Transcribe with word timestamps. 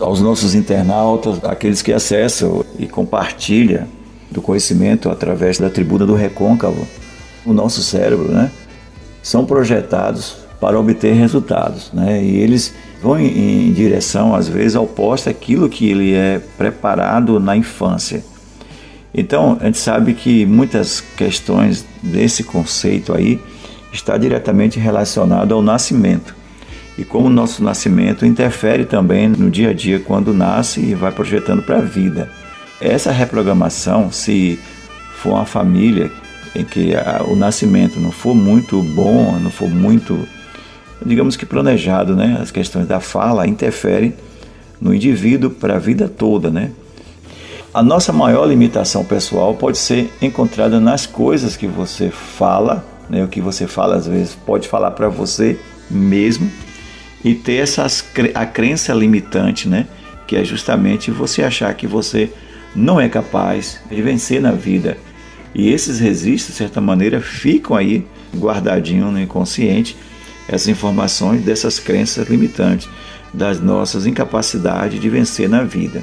aos 0.00 0.20
nossos 0.20 0.54
internautas, 0.54 1.38
aqueles 1.44 1.82
que 1.82 1.92
acessam 1.92 2.64
e 2.78 2.86
compartilham 2.86 3.86
do 4.30 4.40
conhecimento 4.40 5.10
através 5.10 5.58
da 5.58 5.68
tribuna 5.68 6.06
do 6.06 6.14
recôncavo, 6.14 6.86
o 7.44 7.52
nosso 7.52 7.82
cérebro, 7.82 8.30
né, 8.30 8.50
são 9.22 9.44
projetados 9.44 10.36
para 10.60 10.78
obter 10.78 11.14
resultados, 11.14 11.90
né, 11.92 12.22
e 12.22 12.36
eles 12.38 12.74
vão 13.02 13.18
em, 13.18 13.68
em 13.68 13.72
direção 13.72 14.34
às 14.34 14.48
vezes 14.48 14.76
oposta 14.76 15.30
àquilo 15.30 15.68
que 15.68 15.90
ele 15.90 16.14
é 16.14 16.40
preparado 16.56 17.40
na 17.40 17.56
infância. 17.56 18.22
Então, 19.12 19.58
a 19.60 19.64
gente 19.64 19.78
sabe 19.78 20.14
que 20.14 20.46
muitas 20.46 21.00
questões 21.00 21.84
desse 22.00 22.44
conceito 22.44 23.12
aí 23.12 23.40
está 23.92 24.16
diretamente 24.16 24.78
relacionado 24.78 25.52
ao 25.52 25.60
nascimento. 25.60 26.39
E 26.98 27.04
como 27.04 27.28
o 27.28 27.30
nosso 27.30 27.62
nascimento 27.62 28.26
interfere 28.26 28.84
também 28.84 29.28
no 29.28 29.50
dia 29.50 29.70
a 29.70 29.72
dia 29.72 30.00
quando 30.00 30.34
nasce 30.34 30.80
e 30.80 30.94
vai 30.94 31.12
projetando 31.12 31.62
para 31.62 31.78
a 31.78 31.82
vida. 31.82 32.30
Essa 32.80 33.10
reprogramação, 33.10 34.10
se 34.10 34.58
for 35.14 35.34
uma 35.34 35.46
família 35.46 36.10
em 36.54 36.64
que 36.64 36.94
a, 36.94 37.22
o 37.26 37.36
nascimento 37.36 38.00
não 38.00 38.10
for 38.10 38.34
muito 38.34 38.82
bom, 38.82 39.38
não 39.38 39.50
for 39.50 39.68
muito, 39.68 40.26
digamos 41.04 41.36
que 41.36 41.46
planejado, 41.46 42.16
né? 42.16 42.38
As 42.40 42.50
questões 42.50 42.86
da 42.86 43.00
fala 43.00 43.46
interferem 43.46 44.14
no 44.80 44.94
indivíduo 44.94 45.50
para 45.50 45.76
a 45.76 45.78
vida 45.78 46.08
toda, 46.08 46.50
né? 46.50 46.70
A 47.72 47.82
nossa 47.82 48.12
maior 48.12 48.46
limitação 48.46 49.04
pessoal 49.04 49.54
pode 49.54 49.78
ser 49.78 50.12
encontrada 50.20 50.80
nas 50.80 51.06
coisas 51.06 51.56
que 51.56 51.66
você 51.66 52.10
fala, 52.10 52.84
né? 53.08 53.22
O 53.22 53.28
que 53.28 53.40
você 53.40 53.66
fala 53.66 53.96
às 53.96 54.06
vezes 54.06 54.34
pode 54.34 54.66
falar 54.66 54.90
para 54.92 55.08
você 55.08 55.58
mesmo 55.88 56.50
e 57.24 57.34
ter 57.34 57.56
essas 57.56 58.04
a 58.34 58.46
crença 58.46 58.92
limitante, 58.92 59.68
né? 59.68 59.86
Que 60.26 60.36
é 60.36 60.44
justamente 60.44 61.10
você 61.10 61.42
achar 61.42 61.72
que 61.74 61.86
você 61.86 62.30
não 62.74 63.00
é 63.00 63.08
capaz 63.08 63.80
de 63.90 64.00
vencer 64.00 64.40
na 64.40 64.52
vida. 64.52 64.96
E 65.54 65.70
esses 65.70 65.98
registros, 65.98 66.52
de 66.52 66.58
certa 66.58 66.80
maneira, 66.80 67.20
ficam 67.20 67.76
aí 67.76 68.06
guardadinho 68.36 69.10
no 69.10 69.20
inconsciente, 69.20 69.96
essas 70.48 70.68
informações 70.68 71.42
dessas 71.42 71.78
crenças 71.78 72.28
limitantes, 72.28 72.88
das 73.34 73.60
nossas 73.60 74.06
incapacidades 74.06 75.00
de 75.00 75.08
vencer 75.08 75.48
na 75.48 75.62
vida. 75.62 76.02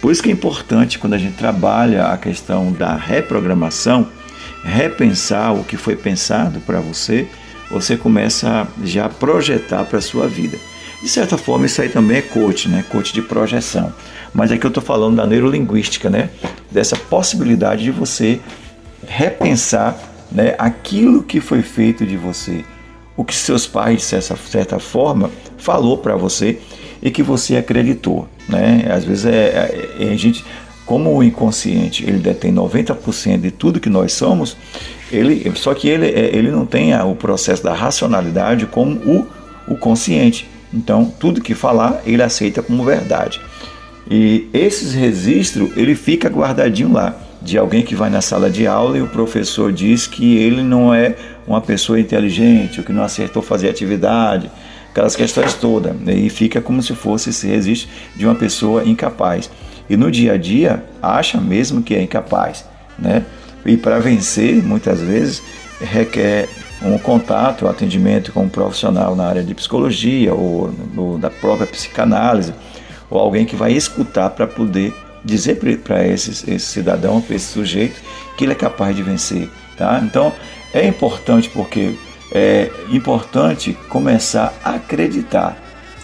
Por 0.00 0.12
isso 0.12 0.22
que 0.22 0.28
é 0.28 0.32
importante 0.32 0.98
quando 0.98 1.14
a 1.14 1.18
gente 1.18 1.36
trabalha 1.36 2.06
a 2.06 2.18
questão 2.18 2.72
da 2.72 2.94
reprogramação, 2.94 4.08
repensar 4.62 5.54
o 5.54 5.64
que 5.64 5.76
foi 5.76 5.96
pensado 5.96 6.60
para 6.60 6.80
você, 6.80 7.26
você 7.70 7.96
começa 7.96 8.66
já 8.84 9.06
a 9.06 9.08
projetar 9.08 9.84
para 9.84 9.98
a 9.98 10.02
sua 10.02 10.26
vida. 10.26 10.58
De 11.02 11.08
certa 11.08 11.36
forma, 11.36 11.66
isso 11.66 11.80
aí 11.82 11.88
também 11.88 12.18
é 12.18 12.22
coach, 12.22 12.68
né? 12.68 12.84
Coach 12.88 13.12
de 13.12 13.20
projeção. 13.22 13.92
Mas 14.32 14.50
aqui 14.50 14.64
eu 14.64 14.68
estou 14.68 14.82
falando 14.82 15.16
da 15.16 15.26
neurolinguística, 15.26 16.08
né? 16.08 16.30
Dessa 16.70 16.96
possibilidade 16.96 17.84
de 17.84 17.90
você 17.90 18.40
repensar 19.06 19.96
né, 20.30 20.54
aquilo 20.58 21.22
que 21.22 21.40
foi 21.40 21.62
feito 21.62 22.04
de 22.04 22.16
você, 22.16 22.64
o 23.16 23.24
que 23.24 23.34
seus 23.34 23.66
pais, 23.66 23.98
de 23.98 24.04
certa, 24.04 24.36
certa 24.36 24.78
forma, 24.78 25.30
falou 25.56 25.98
para 25.98 26.16
você 26.16 26.58
e 27.02 27.10
que 27.10 27.22
você 27.22 27.56
acreditou, 27.56 28.28
né? 28.48 28.84
Às 28.90 29.04
vezes 29.04 29.26
é, 29.26 29.30
é, 29.30 29.96
é, 30.00 30.12
a 30.12 30.16
gente, 30.16 30.44
como 30.86 31.12
o 31.14 31.22
inconsciente 31.22 32.04
ele 32.04 32.18
detém 32.18 32.54
90% 32.54 33.40
de 33.40 33.50
tudo 33.50 33.80
que 33.80 33.90
nós 33.90 34.12
somos, 34.12 34.56
ele, 35.10 35.52
só 35.56 35.74
que 35.74 35.88
ele, 35.88 36.06
é, 36.06 36.34
ele 36.34 36.50
não 36.50 36.64
tem 36.64 36.98
o 37.00 37.14
processo 37.14 37.62
da 37.62 37.74
racionalidade 37.74 38.66
como 38.66 38.96
o, 39.04 39.26
o 39.68 39.76
consciente. 39.76 40.48
Então, 40.72 41.12
tudo 41.18 41.40
que 41.40 41.54
falar, 41.54 42.02
ele 42.06 42.22
aceita 42.22 42.62
como 42.62 42.84
verdade. 42.84 43.40
E 44.08 44.48
esses 44.52 44.94
registros, 44.94 45.76
ele 45.76 45.94
fica 45.94 46.28
guardadinho 46.28 46.92
lá, 46.92 47.16
de 47.42 47.58
alguém 47.58 47.82
que 47.82 47.94
vai 47.94 48.10
na 48.10 48.20
sala 48.20 48.48
de 48.48 48.66
aula 48.66 48.98
e 48.98 49.02
o 49.02 49.08
professor 49.08 49.72
diz 49.72 50.06
que 50.06 50.36
ele 50.36 50.62
não 50.62 50.94
é 50.94 51.14
uma 51.46 51.60
pessoa 51.60 51.98
inteligente, 51.98 52.80
ou 52.80 52.86
que 52.86 52.92
não 52.92 53.02
acertou 53.02 53.42
fazer 53.42 53.68
atividade, 53.68 54.50
aquelas 54.90 55.14
questões 55.14 55.54
todas. 55.54 55.94
E 56.06 56.28
fica 56.28 56.60
como 56.60 56.82
se 56.82 56.94
fosse 56.94 57.30
esse 57.30 57.46
registro 57.46 57.88
de 58.16 58.24
uma 58.24 58.34
pessoa 58.34 58.84
incapaz. 58.84 59.50
E 59.88 59.96
no 59.96 60.10
dia 60.10 60.32
a 60.32 60.36
dia, 60.36 60.84
acha 61.02 61.40
mesmo 61.40 61.82
que 61.82 61.94
é 61.94 62.02
incapaz, 62.02 62.64
né? 62.98 63.24
E 63.64 63.76
para 63.76 63.98
vencer, 63.98 64.62
muitas 64.62 65.00
vezes, 65.00 65.42
requer 65.80 66.48
um 66.82 66.98
contato, 66.98 67.66
um 67.66 67.68
atendimento 67.68 68.32
com 68.32 68.44
um 68.44 68.48
profissional 68.48 69.16
na 69.16 69.26
área 69.26 69.42
de 69.42 69.54
psicologia 69.54 70.34
ou, 70.34 70.72
ou 70.96 71.18
da 71.18 71.30
própria 71.30 71.66
psicanálise, 71.66 72.52
ou 73.10 73.18
alguém 73.18 73.44
que 73.44 73.56
vai 73.56 73.72
escutar 73.72 74.30
para 74.30 74.46
poder 74.46 74.94
dizer 75.24 75.58
para 75.82 76.06
esse, 76.06 76.30
esse 76.50 76.66
cidadão, 76.66 77.20
para 77.20 77.34
esse 77.34 77.46
sujeito, 77.46 78.00
que 78.36 78.44
ele 78.44 78.52
é 78.52 78.56
capaz 78.56 78.94
de 78.94 79.02
vencer. 79.02 79.48
Tá? 79.76 80.00
Então 80.02 80.32
é 80.72 80.86
importante 80.86 81.48
porque 81.50 81.94
é 82.32 82.70
importante 82.90 83.76
começar 83.88 84.54
a 84.64 84.74
acreditar, 84.74 85.56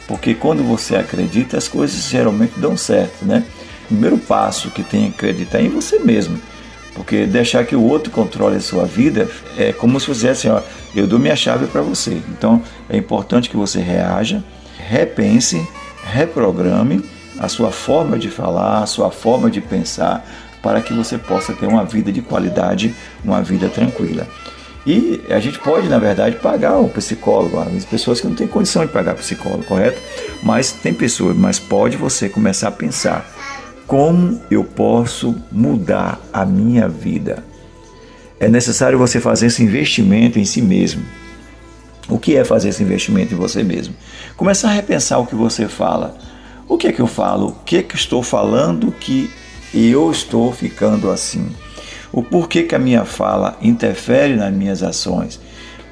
porque 0.07 0.35
quando 0.35 0.63
você 0.63 0.97
acredita 0.97 1.57
as 1.57 1.69
coisas 1.69 2.09
geralmente 2.09 2.59
dão 2.59 2.77
certo, 2.77 3.25
né? 3.25 3.45
Primeiro 3.89 4.19
passo 4.19 4.71
que 4.71 4.83
tem 4.83 5.11
que 5.11 5.17
acreditar 5.17 5.59
é 5.59 5.63
em 5.63 5.69
você 5.69 5.99
mesmo. 5.99 6.39
Porque 6.95 7.27
deixar 7.27 7.65
que 7.65 7.75
o 7.75 7.83
outro 7.83 8.13
controle 8.13 8.57
a 8.57 8.61
sua 8.61 8.85
vida 8.85 9.29
é 9.57 9.73
como 9.73 9.99
se 9.99 10.07
fizesse, 10.07 10.49
ó, 10.49 10.61
eu 10.95 11.07
dou 11.07 11.19
minha 11.19 11.37
chave 11.37 11.67
para 11.67 11.81
você. 11.81 12.21
Então 12.29 12.63
é 12.89 12.97
importante 12.97 13.49
que 13.49 13.57
você 13.57 13.81
reaja, 13.81 14.43
repense, 14.77 15.67
reprograme 16.05 17.03
a 17.39 17.49
sua 17.49 17.71
forma 17.71 18.19
de 18.19 18.29
falar, 18.29 18.83
a 18.83 18.87
sua 18.87 19.11
forma 19.11 19.51
de 19.51 19.61
pensar, 19.61 20.25
para 20.63 20.81
que 20.81 20.93
você 20.93 21.19
possa 21.19 21.53
ter 21.53 21.67
uma 21.67 21.85
vida 21.85 22.13
de 22.13 22.23
qualidade, 22.23 22.95
uma 23.25 23.43
vida 23.43 23.69
tranquila. 23.69 24.29
E 24.87 25.21
a 25.31 25.39
gente 25.39 25.59
pode, 25.59 25.89
na 25.89 25.99
verdade, 25.99 26.37
pagar 26.37 26.77
o 26.79 26.89
psicólogo. 26.89 27.59
Há 27.59 27.67
pessoas 27.89 28.21
que 28.21 28.27
não 28.27 28.35
têm 28.35 28.47
condição 28.47 28.85
de 28.85 28.93
pagar 28.93 29.15
psicólogo, 29.15 29.65
correto? 29.65 30.01
Mas 30.43 30.73
tem 30.73 30.93
pessoas, 30.93 31.37
mas 31.37 31.59
pode 31.59 31.97
você 31.97 32.29
começar 32.29 32.69
a 32.69 32.73
pensar 32.73 33.25
como 33.93 34.41
eu 34.51 34.65
posso 34.65 35.37
mudar 35.53 36.19
a 36.33 36.47
minha 36.47 36.89
vida? 36.89 37.45
É 38.41 38.49
necessário 38.49 38.97
você 38.99 39.21
fazer 39.21 39.49
esse 39.49 39.63
investimento 39.63 40.39
em 40.39 40.47
si 40.47 40.63
mesmo. 40.63 41.05
O 42.09 42.19
que 42.19 42.35
é 42.35 42.43
fazer 42.43 42.71
esse 42.71 42.83
investimento 42.83 43.35
em 43.35 43.37
você 43.37 43.63
mesmo? 43.63 43.95
Começar 44.35 44.71
a 44.71 44.73
repensar 44.73 45.19
o 45.19 45.27
que 45.27 45.35
você 45.35 45.69
fala. 45.69 46.17
O 46.67 46.79
que 46.79 46.87
é 46.87 46.93
que 46.93 47.03
eu 47.03 47.07
falo? 47.07 47.49
O 47.49 47.53
que 47.67 47.77
é 47.77 47.83
que 47.83 47.95
estou 47.95 48.23
falando 48.23 48.91
que 48.93 49.31
eu 49.75 50.11
estou 50.11 50.55
ficando 50.55 51.11
assim? 51.11 51.51
O 52.11 52.23
porquê 52.23 52.63
que 52.63 52.75
a 52.75 52.79
minha 52.79 53.05
fala 53.05 53.59
interfere 53.61 54.37
nas 54.37 54.55
minhas 54.55 54.83
ações? 54.83 55.39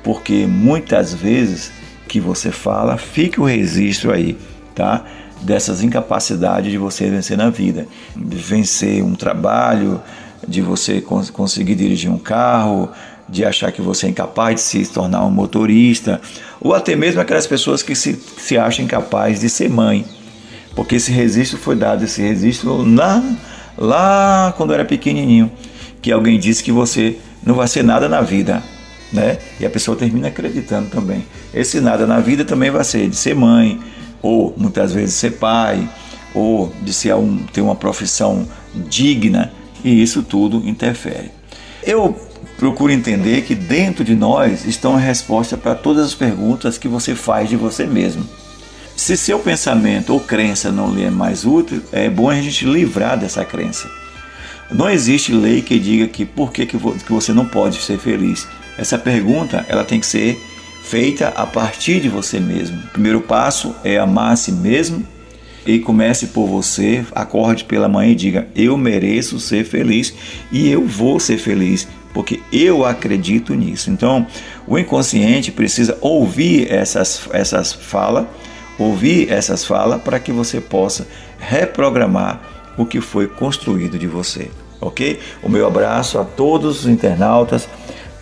Porque 0.03 0.47
muitas 0.47 1.12
vezes 1.12 1.71
que 2.09 2.19
você 2.19 2.50
fala, 2.50 2.97
fica 2.97 3.43
o 3.43 3.44
registro 3.44 4.11
aí, 4.11 4.38
tá? 4.75 5.05
Dessas 5.42 5.82
incapacidades 5.82 6.70
de 6.70 6.78
você 6.78 7.08
vencer 7.08 7.36
na 7.36 7.50
vida, 7.50 7.86
de 8.14 8.36
vencer 8.36 9.02
um 9.02 9.14
trabalho, 9.14 10.00
de 10.46 10.60
você 10.60 11.00
cons 11.00 11.30
conseguir 11.30 11.74
dirigir 11.74 12.10
um 12.10 12.18
carro, 12.18 12.90
de 13.28 13.44
achar 13.44 13.70
que 13.72 13.80
você 13.80 14.06
é 14.06 14.10
incapaz 14.10 14.56
de 14.56 14.60
se 14.60 14.86
tornar 14.86 15.24
um 15.24 15.30
motorista, 15.30 16.20
ou 16.60 16.74
até 16.74 16.96
mesmo 16.96 17.20
aquelas 17.20 17.46
pessoas 17.46 17.82
que 17.82 17.94
se, 17.94 18.14
se 18.14 18.58
acham 18.58 18.84
incapazes 18.84 19.40
de 19.40 19.48
ser 19.48 19.70
mãe, 19.70 20.04
porque 20.74 20.96
esse 20.96 21.12
registro 21.12 21.58
foi 21.58 21.76
dado, 21.76 22.04
esse 22.04 22.20
registro 22.20 22.84
lá, 22.84 23.22
lá 23.78 24.54
quando 24.56 24.74
era 24.74 24.84
pequenininho, 24.84 25.50
que 26.02 26.10
alguém 26.10 26.38
disse 26.38 26.62
que 26.62 26.72
você 26.72 27.16
não 27.42 27.54
vai 27.54 27.68
ser 27.68 27.84
nada 27.84 28.08
na 28.08 28.20
vida, 28.20 28.62
né? 29.12 29.38
E 29.58 29.66
a 29.66 29.70
pessoa 29.70 29.96
termina 29.96 30.28
acreditando 30.28 30.88
também. 30.88 31.24
Esse 31.52 31.80
nada 31.80 32.06
na 32.06 32.20
vida 32.20 32.44
também 32.44 32.70
vai 32.70 32.84
ser 32.84 33.08
de 33.08 33.16
ser 33.16 33.34
mãe, 33.34 33.80
ou 34.22 34.54
muitas 34.56 34.93
vezes 34.93 35.14
ser 35.14 35.32
pai, 35.32 35.88
ou 36.34 36.72
de 36.82 36.93
ser 36.93 37.14
um, 37.14 37.38
ter 37.38 37.61
uma 37.61 37.75
profissão 37.75 38.46
digna, 38.75 39.52
e 39.84 40.02
isso 40.02 40.22
tudo 40.22 40.67
interfere. 40.69 41.31
Eu 41.82 42.14
procuro 42.56 42.93
entender 42.93 43.43
que 43.43 43.55
dentro 43.55 44.05
de 44.05 44.14
nós 44.14 44.67
estão 44.67 44.94
a 44.94 44.99
resposta 44.99 45.56
para 45.56 45.75
todas 45.75 46.06
as 46.06 46.14
perguntas 46.14 46.76
que 46.76 46.88
você 46.88 47.14
faz 47.14 47.49
de 47.49 47.56
você 47.56 47.87
mesmo. 47.87 48.25
Se 48.94 49.17
seu 49.17 49.38
pensamento 49.38 50.12
ou 50.12 50.20
crença 50.20 50.70
não 50.70 50.93
lhe 50.93 51.02
é 51.02 51.11
mais 51.11 51.46
útil, 51.46 51.82
é 51.90 52.11
bom 52.11 52.28
a 52.28 52.34
gente 52.34 52.67
livrar 52.67 53.19
dessa 53.19 53.44
crença. 53.46 53.88
Não 54.70 54.88
existe 54.88 55.32
lei 55.32 55.62
que 55.62 55.78
diga 55.78 56.06
que 56.06 56.25
por 56.25 56.52
que, 56.52 56.67
que 56.67 56.76
você 56.76 57.32
não 57.32 57.46
pode 57.46 57.81
ser 57.81 57.99
feliz. 57.99 58.46
Essa 58.76 58.99
pergunta 58.99 59.64
ela 59.69 59.84
tem 59.84 59.99
que 59.99 60.06
ser 60.06 60.38
feita 60.90 61.28
a 61.37 61.46
partir 61.46 62.00
de 62.00 62.08
você 62.08 62.40
mesmo. 62.40 62.76
O 62.76 62.88
primeiro 62.88 63.20
passo 63.20 63.76
é 63.84 63.96
amar 63.96 64.32
a 64.32 64.37
si 64.37 64.50
mesmo 64.50 65.06
e 65.64 65.78
comece 65.78 66.28
por 66.28 66.48
você, 66.48 67.04
acorde 67.14 67.62
pela 67.62 67.88
manhã 67.88 68.10
e 68.10 68.14
diga: 68.16 68.48
Eu 68.56 68.76
mereço 68.76 69.38
ser 69.38 69.64
feliz 69.64 70.12
e 70.50 70.69
eu 70.69 70.84
vou 70.84 71.20
ser 71.20 71.38
feliz, 71.38 71.87
porque 72.12 72.40
eu 72.52 72.84
acredito 72.84 73.54
nisso. 73.54 73.88
Então, 73.88 74.26
o 74.66 74.76
inconsciente 74.76 75.52
precisa 75.52 75.96
ouvir 76.00 76.69
essas, 76.72 77.28
essas 77.32 77.72
falas, 77.72 78.26
ouvir 78.76 79.31
essas 79.31 79.64
falas 79.64 80.02
para 80.02 80.19
que 80.19 80.32
você 80.32 80.60
possa 80.60 81.06
reprogramar 81.38 82.40
o 82.76 82.84
que 82.84 83.00
foi 83.00 83.28
construído 83.28 83.96
de 83.96 84.08
você, 84.08 84.50
ok? 84.81 85.20
O 85.40 85.48
meu 85.48 85.69
abraço 85.69 86.19
a 86.19 86.25
todos 86.25 86.81
os 86.81 86.86
internautas, 86.88 87.69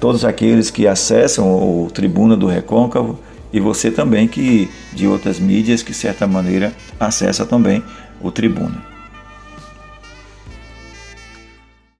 todos 0.00 0.24
aqueles 0.24 0.70
que 0.70 0.86
acessam 0.86 1.46
o 1.46 1.90
Tribuna 1.90 2.36
do 2.36 2.46
Recôncavo 2.46 3.18
e 3.52 3.60
você 3.60 3.90
também 3.90 4.28
que 4.28 4.70
de 4.92 5.06
outras 5.06 5.38
mídias 5.38 5.82
que 5.82 5.92
de 5.92 5.96
certa 5.96 6.26
maneira 6.26 6.72
acessa 6.98 7.46
também 7.46 7.82
o 8.20 8.30
Tribuna. 8.30 8.97